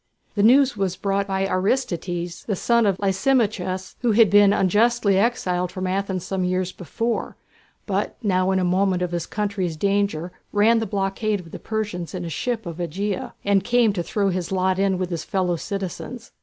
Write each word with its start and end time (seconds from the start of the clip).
The 0.33 0.41
news 0.41 0.75
was 0.75 0.95
brought 0.95 1.27
by 1.27 1.45
Aristides, 1.45 2.43
the 2.45 2.55
son 2.55 2.87
of 2.87 2.97
Lysimachus, 2.97 3.95
who 4.01 4.13
had 4.13 4.31
been 4.31 4.51
unjustly 4.51 5.19
exiled 5.19 5.71
from 5.71 5.85
Athens 5.85 6.25
some 6.25 6.43
years 6.43 6.71
before, 6.71 7.35
but 7.85 8.17
now 8.23 8.49
in 8.49 8.57
the 8.57 8.63
moment 8.63 9.03
of 9.03 9.11
his 9.11 9.27
country's 9.27 9.77
danger 9.77 10.31
ran 10.51 10.79
the 10.79 10.87
blockade 10.87 11.39
of 11.39 11.51
the 11.51 11.59
Persians 11.59 12.15
in 12.15 12.25
a 12.25 12.29
ship 12.31 12.65
of 12.65 12.77
Ægina, 12.77 13.33
and 13.45 13.63
came 13.63 13.93
to 13.93 14.01
throw 14.01 14.29
in 14.29 14.33
his 14.33 14.51
lot 14.51 14.79
with 14.79 15.11
his 15.11 15.23
fellow 15.23 15.55
citizens. 15.55 16.31